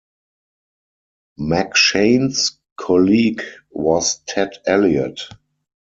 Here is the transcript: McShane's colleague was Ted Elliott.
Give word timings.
McShane's 1.39 2.57
colleague 2.75 3.43
was 3.69 4.17
Ted 4.25 4.53
Elliott. 4.65 5.21